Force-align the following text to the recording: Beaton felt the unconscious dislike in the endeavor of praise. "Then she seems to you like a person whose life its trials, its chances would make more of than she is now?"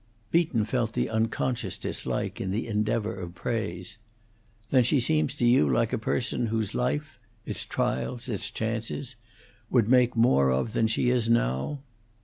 Beaton 0.31 0.65
felt 0.65 0.93
the 0.93 1.11
unconscious 1.11 1.77
dislike 1.77 2.41
in 2.41 2.49
the 2.49 2.65
endeavor 2.65 3.13
of 3.13 3.35
praise. 3.35 3.99
"Then 4.71 4.83
she 4.83 4.99
seems 4.99 5.35
to 5.35 5.45
you 5.45 5.69
like 5.69 5.93
a 5.93 5.99
person 5.99 6.47
whose 6.47 6.73
life 6.73 7.19
its 7.45 7.63
trials, 7.65 8.27
its 8.27 8.49
chances 8.49 9.15
would 9.69 9.89
make 9.89 10.15
more 10.15 10.49
of 10.49 10.73
than 10.73 10.87
she 10.87 11.09
is 11.09 11.29
now?" 11.29 11.81